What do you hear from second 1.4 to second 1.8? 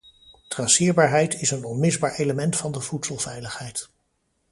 is een